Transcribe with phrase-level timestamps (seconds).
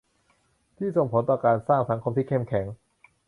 [0.77, 2.65] ที่ส่งผลต่อการสร้างสังคมที่เข้มแข็ง